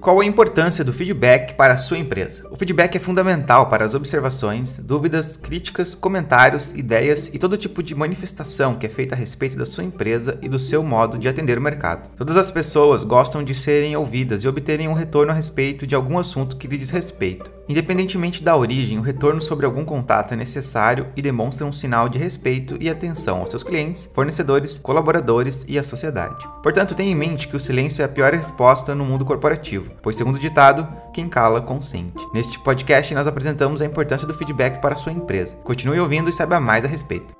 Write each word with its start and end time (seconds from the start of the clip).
Qual 0.00 0.18
a 0.18 0.24
importância 0.24 0.82
do 0.82 0.94
feedback 0.94 1.52
para 1.52 1.74
a 1.74 1.76
sua 1.76 1.98
empresa? 1.98 2.48
O 2.50 2.56
feedback 2.56 2.96
é 2.96 2.98
fundamental 2.98 3.68
para 3.68 3.84
as 3.84 3.92
observações, 3.92 4.78
dúvidas, 4.78 5.36
críticas, 5.36 5.94
comentários, 5.94 6.70
ideias 6.70 7.28
e 7.34 7.38
todo 7.38 7.54
tipo 7.58 7.82
de 7.82 7.94
manifestação 7.94 8.76
que 8.76 8.86
é 8.86 8.88
feita 8.88 9.14
a 9.14 9.18
respeito 9.18 9.58
da 9.58 9.66
sua 9.66 9.84
empresa 9.84 10.38
e 10.40 10.48
do 10.48 10.58
seu 10.58 10.82
modo 10.82 11.18
de 11.18 11.28
atender 11.28 11.58
o 11.58 11.60
mercado. 11.60 12.08
Todas 12.16 12.38
as 12.38 12.50
pessoas 12.50 13.04
gostam 13.04 13.44
de 13.44 13.54
serem 13.54 13.94
ouvidas 13.94 14.42
e 14.42 14.48
obterem 14.48 14.88
um 14.88 14.94
retorno 14.94 15.32
a 15.32 15.34
respeito 15.34 15.86
de 15.86 15.94
algum 15.94 16.16
assunto 16.16 16.56
que 16.56 16.66
lhe 16.66 16.78
diz 16.78 16.88
respeito. 16.88 17.60
Independentemente 17.70 18.42
da 18.42 18.56
origem, 18.56 18.98
o 18.98 19.02
retorno 19.02 19.40
sobre 19.40 19.64
algum 19.64 19.84
contato 19.84 20.32
é 20.32 20.36
necessário 20.36 21.06
e 21.14 21.22
demonstra 21.22 21.64
um 21.64 21.72
sinal 21.72 22.08
de 22.08 22.18
respeito 22.18 22.76
e 22.80 22.90
atenção 22.90 23.38
aos 23.38 23.50
seus 23.50 23.62
clientes, 23.62 24.10
fornecedores, 24.12 24.76
colaboradores 24.78 25.64
e 25.68 25.78
à 25.78 25.84
sociedade. 25.84 26.48
Portanto, 26.64 26.96
tenha 26.96 27.12
em 27.12 27.14
mente 27.14 27.46
que 27.46 27.54
o 27.54 27.60
silêncio 27.60 28.02
é 28.02 28.06
a 28.06 28.08
pior 28.08 28.32
resposta 28.32 28.92
no 28.92 29.04
mundo 29.04 29.24
corporativo, 29.24 29.89
pois, 30.02 30.16
segundo 30.16 30.36
o 30.36 30.40
ditado, 30.40 30.88
quem 31.12 31.28
cala 31.28 31.60
consente. 31.60 32.26
Neste 32.32 32.58
podcast, 32.58 33.14
nós 33.14 33.26
apresentamos 33.26 33.80
a 33.80 33.86
importância 33.86 34.26
do 34.26 34.34
feedback 34.34 34.80
para 34.80 34.94
a 34.94 34.98
sua 34.98 35.12
empresa. 35.12 35.56
Continue 35.64 36.00
ouvindo 36.00 36.28
e 36.28 36.32
saiba 36.32 36.60
mais 36.60 36.84
a 36.84 36.88
respeito. 36.88 37.39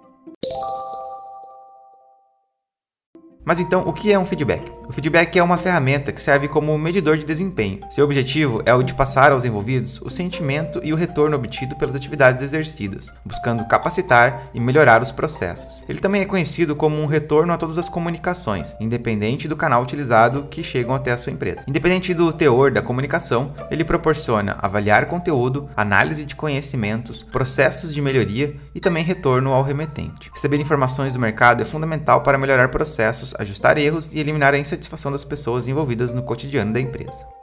Mas 3.51 3.59
então, 3.59 3.83
o 3.85 3.93
que 3.93 4.13
é 4.13 4.17
um 4.17 4.25
feedback? 4.25 4.71
O 4.89 4.93
feedback 4.93 5.37
é 5.37 5.43
uma 5.43 5.59
ferramenta 5.59 6.13
que 6.13 6.23
serve 6.23 6.47
como 6.47 6.77
medidor 6.79 7.17
de 7.17 7.25
desempenho. 7.25 7.81
Seu 7.91 8.05
objetivo 8.05 8.63
é 8.65 8.73
o 8.73 8.81
de 8.81 8.95
passar 8.95 9.33
aos 9.33 9.45
envolvidos 9.45 10.01
o 10.03 10.09
sentimento 10.09 10.81
e 10.85 10.93
o 10.93 10.97
retorno 10.97 11.37
obtido 11.37 11.75
pelas 11.75 11.97
atividades 11.97 12.45
exercidas, 12.45 13.13
buscando 13.25 13.65
capacitar 13.65 14.51
e 14.55 14.61
melhorar 14.61 15.03
os 15.03 15.11
processos. 15.11 15.83
Ele 15.89 15.99
também 15.99 16.23
é 16.23 16.27
conhecido 16.27 16.77
como 16.77 17.01
um 17.01 17.07
retorno 17.07 17.53
a 17.53 17.57
todas 17.57 17.77
as 17.77 17.89
comunicações, 17.89 18.77
independente 18.79 19.49
do 19.49 19.57
canal 19.57 19.83
utilizado 19.83 20.47
que 20.49 20.63
chegam 20.63 20.95
até 20.95 21.11
a 21.11 21.19
sua 21.19 21.33
empresa. 21.33 21.65
Independente 21.67 22.15
do 22.15 22.33
teor 22.33 22.71
da 22.71 22.83
comunicação, 22.83 23.53
ele 23.69 23.85
proporciona 23.85 24.59
avaliar 24.61 25.07
conteúdo, 25.07 25.69
análise 25.77 26.23
de 26.23 26.37
conhecimentos, 26.37 27.25
processos 27.25 27.93
de 27.93 28.01
melhoria 28.01 28.55
e 28.73 28.79
também 28.79 29.03
retorno 29.03 29.53
ao 29.53 29.65
remetente. 29.65 30.31
Receber 30.33 30.61
informações 30.61 31.15
do 31.15 31.21
mercado 31.21 31.63
é 31.63 31.65
fundamental 31.65 32.23
para 32.23 32.39
melhorar 32.39 32.69
processos, 32.69 33.35
ajustar 33.41 33.79
erros 33.79 34.13
e 34.13 34.19
eliminar 34.19 34.55
a 34.55 34.59
insatisfação 34.59 34.91
satisfação 34.91 35.11
das 35.11 35.25
pessoas 35.25 35.67
envolvidas 35.67 36.13
no 36.13 36.23
cotidiano 36.23 36.73
da 36.73 36.81
empresa. 36.81 37.40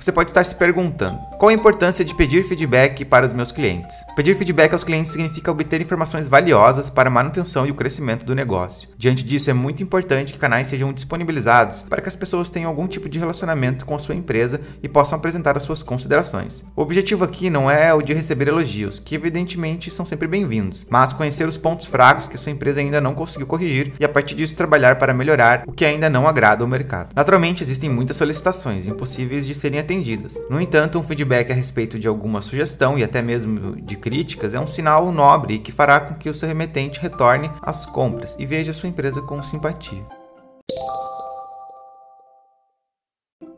Você 0.00 0.10
pode 0.10 0.30
estar 0.30 0.42
se 0.44 0.54
perguntando: 0.54 1.18
qual 1.38 1.50
a 1.50 1.52
importância 1.52 2.02
de 2.02 2.14
pedir 2.14 2.42
feedback 2.42 3.04
para 3.04 3.26
os 3.26 3.34
meus 3.34 3.52
clientes? 3.52 3.94
Pedir 4.16 4.34
feedback 4.34 4.72
aos 4.72 4.82
clientes 4.82 5.12
significa 5.12 5.50
obter 5.50 5.78
informações 5.78 6.26
valiosas 6.26 6.88
para 6.88 7.10
a 7.10 7.12
manutenção 7.12 7.66
e 7.66 7.70
o 7.70 7.74
crescimento 7.74 8.24
do 8.24 8.34
negócio. 8.34 8.88
Diante 8.96 9.22
disso, 9.22 9.50
é 9.50 9.52
muito 9.52 9.82
importante 9.82 10.32
que 10.32 10.38
canais 10.38 10.68
sejam 10.68 10.90
disponibilizados 10.90 11.82
para 11.82 12.00
que 12.00 12.08
as 12.08 12.16
pessoas 12.16 12.48
tenham 12.48 12.70
algum 12.70 12.86
tipo 12.86 13.10
de 13.10 13.18
relacionamento 13.18 13.84
com 13.84 13.94
a 13.94 13.98
sua 13.98 14.14
empresa 14.14 14.58
e 14.82 14.88
possam 14.88 15.18
apresentar 15.18 15.54
as 15.54 15.64
suas 15.64 15.82
considerações. 15.82 16.64
O 16.74 16.80
objetivo 16.80 17.22
aqui 17.22 17.50
não 17.50 17.70
é 17.70 17.92
o 17.92 18.00
de 18.00 18.14
receber 18.14 18.48
elogios, 18.48 18.98
que 18.98 19.14
evidentemente 19.14 19.90
são 19.90 20.06
sempre 20.06 20.26
bem-vindos, 20.26 20.86
mas 20.88 21.12
conhecer 21.12 21.46
os 21.46 21.58
pontos 21.58 21.86
fracos 21.86 22.26
que 22.26 22.36
a 22.36 22.38
sua 22.38 22.52
empresa 22.52 22.80
ainda 22.80 23.02
não 23.02 23.12
conseguiu 23.12 23.46
corrigir 23.46 23.92
e 24.00 24.04
a 24.04 24.08
partir 24.08 24.34
disso 24.34 24.56
trabalhar 24.56 24.96
para 24.96 25.12
melhorar 25.12 25.64
o 25.66 25.72
que 25.72 25.84
ainda 25.84 26.08
não 26.08 26.26
agrada 26.26 26.64
ao 26.64 26.68
mercado. 26.68 27.10
Naturalmente, 27.14 27.62
existem 27.62 27.90
muitas 27.90 28.16
solicitações 28.16 28.88
impossíveis 28.88 29.46
de 29.46 29.54
serem 29.54 29.89
atendidas. 29.90 30.40
No 30.48 30.60
entanto, 30.60 30.98
um 30.98 31.02
feedback 31.02 31.50
a 31.50 31.54
respeito 31.54 31.98
de 31.98 32.06
alguma 32.06 32.40
sugestão 32.40 32.96
e 32.96 33.02
até 33.02 33.20
mesmo 33.20 33.74
de 33.82 33.96
críticas 33.96 34.54
é 34.54 34.60
um 34.60 34.66
sinal 34.66 35.10
nobre 35.10 35.58
que 35.58 35.72
fará 35.72 35.98
com 35.98 36.14
que 36.14 36.30
o 36.30 36.34
seu 36.34 36.46
remetente 36.46 37.00
retorne 37.00 37.50
às 37.60 37.84
compras 37.84 38.36
e 38.38 38.46
veja 38.46 38.72
sua 38.72 38.88
empresa 38.88 39.20
com 39.20 39.42
simpatia. 39.42 40.06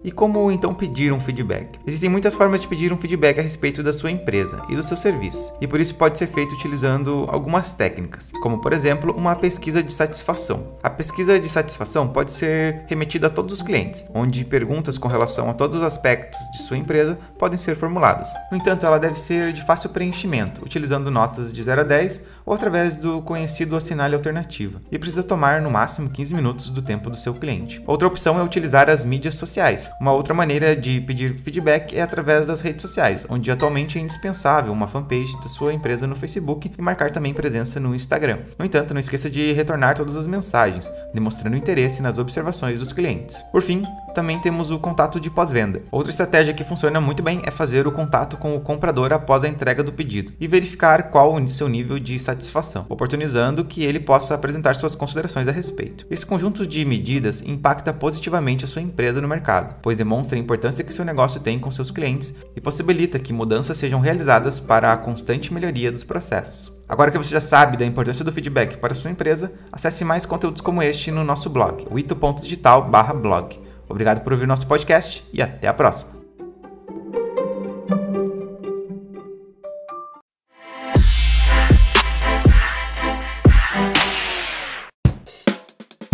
E 0.05 0.11
como 0.11 0.51
então 0.51 0.75
pedir 0.75 1.13
um 1.13 1.21
feedback? 1.21 1.79
Existem 1.87 2.11
muitas 2.11 2.35
formas 2.35 2.63
de 2.63 2.69
pedir 2.69 2.93
um 2.93 2.97
feedback 2.97 3.39
a 3.39 3.43
respeito 3.43 3.83
da 3.83 3.93
sua 3.93 4.11
empresa 4.11 4.61
e 4.69 4.75
dos 4.75 4.87
seus 4.87 5.01
serviços, 5.01 5.55
e 5.61 5.67
por 5.67 5.81
isso 5.81 5.95
pode 5.95 6.19
ser 6.19 6.27
feito 6.27 6.55
utilizando 6.55 7.27
algumas 7.29 7.73
técnicas, 7.73 8.33
como 8.43 8.61
por 8.61 8.73
exemplo 8.73 9.15
uma 9.17 9.37
pesquisa 9.37 9.83
de 9.83 9.93
satisfação. 9.93 10.77
A 10.83 10.91
pesquisa 10.91 11.39
de 11.39 11.49
satisfação 11.49 12.09
pode 12.09 12.33
ser 12.33 12.83
remetida 12.89 13.29
a 13.29 13.31
todos 13.31 13.55
os 13.55 13.63
clientes, 13.63 14.05
onde 14.13 14.45
perguntas 14.45 14.99
com 14.99 15.07
relação 15.07 15.49
a 15.49 15.55
todos 15.55 15.77
os 15.77 15.83
aspectos 15.85 16.41
de 16.53 16.63
sua 16.63 16.77
empresa 16.77 17.17
podem 17.39 17.59
ser 17.59 17.77
formuladas. 17.77 18.29
No 18.51 18.57
entanto, 18.57 18.85
ela 18.85 18.99
deve 18.99 19.19
ser 19.19 19.53
de 19.53 19.63
fácil 19.65 19.91
preenchimento, 19.91 20.65
utilizando 20.65 21.11
notas 21.11 21.53
de 21.53 21.63
0 21.63 21.83
a 21.83 21.85
10 21.85 22.25
ou 22.45 22.55
através 22.55 22.95
do 22.95 23.23
conhecido 23.23 23.77
assinale 23.77 24.17
alternativa, 24.17 24.81
e 24.91 24.99
precisa 24.99 25.23
tomar 25.23 25.61
no 25.61 25.71
máximo 25.71 26.11
15 26.11 26.35
minutos 26.35 26.71
do 26.71 26.83
tempo 26.83 27.09
do 27.09 27.17
seu 27.17 27.35
cliente. 27.35 27.81
Outra 27.87 28.09
opção 28.09 28.39
é 28.39 28.43
utilizar 28.43 28.91
as 28.91 29.05
mídias 29.05 29.37
sociais, 29.37 29.92
uma 30.01 30.13
outra 30.13 30.35
maneira 30.35 30.75
de 30.75 31.01
pedir 31.01 31.35
feedback 31.35 31.97
é 31.97 32.03
através 32.03 32.47
das 32.47 32.61
redes 32.61 32.83
sociais, 32.83 33.27
onde 33.29 33.51
atualmente 33.51 33.99
é 33.99 34.01
indispensável 34.01 34.73
uma 34.73 34.89
fanpage 34.89 35.41
da 35.41 35.49
sua 35.49 35.73
empresa 35.73 36.07
no 36.07 36.17
Facebook 36.17 36.71
e 36.77 36.83
marcar 36.83 37.11
também 37.11 37.35
presença 37.35 37.79
no 37.79 37.95
Instagram. 37.95 38.41
No 38.59 38.65
entanto, 38.65 38.95
não 38.95 39.01
esqueça 39.01 39.31
de 39.31 39.53
retornar 39.53 39.97
todas 39.97 40.17
as 40.17 40.27
mensagens, 40.27 40.91
demonstrando 41.15 41.57
interesse 41.57 42.03
nas 42.03 42.19
observações 42.19 42.81
dos 42.81 42.93
clientes. 42.93 43.43
Por 43.53 43.63
fim, 43.63 43.85
também 44.15 44.39
temos 44.39 44.71
o 44.71 44.79
contato 44.79 45.19
de 45.19 45.31
pós-venda. 45.31 45.83
Outra 45.91 46.11
estratégia 46.11 46.55
que 46.55 46.65
funciona 46.65 47.01
muito 47.01 47.23
bem 47.23 47.43
é 47.45 47.51
fazer 47.51 47.87
o 47.87 47.93
contato 47.93 48.37
com 48.37 48.55
o 48.55 48.61
comprador 48.61 49.13
após 49.13 49.45
a 49.45 49.49
entrega 49.49 49.83
do 49.83 49.93
pedido 49.93 50.33
e 50.41 50.47
verificar 50.47 51.05
qual 51.05 51.35
o 51.35 51.49
seu 51.49 51.69
nível 51.69 51.99
de 51.99 52.19
satisfação, 52.19 52.87
oportunizando 52.89 53.65
que 53.65 53.83
ele 53.83 54.01
possa 54.01 54.35
apresentar 54.35 54.77
suas 54.77 54.95
considerações 54.95 55.49
a 55.49 55.53
respeito. 55.53 56.07
Esse 56.11 56.27
conjunto 56.27 56.67
de 56.67 56.85
medidas 56.85 57.43
impacta 57.43 57.93
positivamente 57.93 58.65
a 58.65 58.69
sua 58.69 58.83
empresa 58.83 59.21
no 59.21 59.29
mercado, 59.29 59.81
pois 59.83 59.99
demonstra 59.99 60.37
a 60.37 60.41
importância 60.41 60.85
que 60.85 60.95
seu 60.95 61.05
negócio 61.05 61.41
tem 61.41 61.59
com 61.59 61.71
seus 61.71 61.91
clientes 61.91 62.35
e 62.55 62.61
possibilita 62.61 63.19
que 63.19 63.33
mudanças 63.33 63.77
sejam 63.77 64.01
realizadas 64.01 64.61
para 64.61 64.93
a 64.93 64.97
constante 64.97 65.53
melhoria 65.53 65.91
dos 65.91 66.05
processos. 66.05 66.81
Agora 66.89 67.11
que 67.11 67.19
você 67.19 67.31
já 67.31 67.41
sabe 67.41 67.77
da 67.77 67.85
importância 67.85 68.25
do 68.25 68.33
feedback 68.33 68.77
para 68.77 68.95
sua 68.95 69.11
empresa, 69.11 69.53
acesse 69.73 70.05
mais 70.05 70.25
conteúdos 70.25 70.61
como 70.61 70.83
este 70.83 71.11
no 71.11 71.25
nosso 71.25 71.51
blog, 71.51 71.87
o 71.91 71.99
ito.digital/blog. 71.99 73.59
Obrigado 73.89 74.23
por 74.23 74.33
ouvir 74.33 74.47
nosso 74.47 74.67
podcast 74.67 75.25
e 75.33 75.43
até 75.43 75.69
a 75.69 75.75
próxima. 75.75 76.23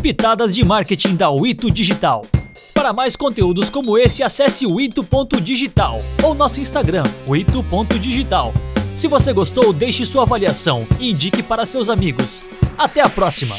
Pitadas 0.00 0.54
de 0.54 0.64
marketing 0.64 1.16
da 1.16 1.28
Wito 1.28 1.70
Digital. 1.70 2.24
Para 2.78 2.92
mais 2.92 3.16
conteúdos 3.16 3.68
como 3.70 3.98
esse, 3.98 4.22
acesse 4.22 4.64
o 4.64 4.80
ito.digital 4.80 6.00
ou 6.22 6.32
nosso 6.32 6.60
Instagram, 6.60 7.02
o 7.26 7.34
ito.digital. 7.34 8.54
Se 8.94 9.08
você 9.08 9.32
gostou, 9.32 9.72
deixe 9.72 10.04
sua 10.04 10.22
avaliação 10.22 10.86
e 11.00 11.10
indique 11.10 11.42
para 11.42 11.66
seus 11.66 11.88
amigos. 11.88 12.44
Até 12.78 13.00
a 13.00 13.08
próxima! 13.08 13.56